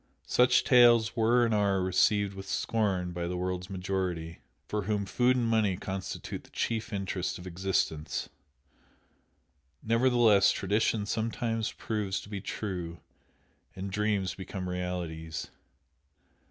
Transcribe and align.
Such 0.25 0.63
tales 0.63 1.15
were 1.15 1.45
and 1.45 1.53
are 1.53 1.79
received 1.79 2.33
with 2.33 2.47
scorn 2.47 3.11
by 3.11 3.27
the 3.27 3.37
world's 3.37 3.69
majority, 3.69 4.39
for 4.67 4.85
whom 4.85 5.05
food 5.05 5.35
and 5.35 5.45
money 5.47 5.77
constitute 5.77 6.43
the 6.43 6.49
chief 6.49 6.91
interest 6.91 7.37
of 7.37 7.45
existence, 7.45 8.27
nevertheless 9.83 10.51
tradition 10.51 11.05
sometimes 11.05 11.71
proves 11.71 12.19
to 12.21 12.29
be 12.29 12.41
true, 12.41 12.99
and 13.75 13.91
dreams 13.91 14.33
become 14.33 14.67
realities. 14.67 15.51